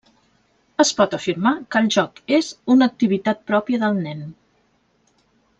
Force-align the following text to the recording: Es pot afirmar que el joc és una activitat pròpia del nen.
Es 0.83 0.91
pot 1.01 1.13
afirmar 1.17 1.51
que 1.75 1.83
el 1.83 1.91
joc 1.97 2.17
és 2.39 2.49
una 2.77 2.89
activitat 2.93 3.47
pròpia 3.53 3.83
del 3.85 4.03
nen. 4.11 4.29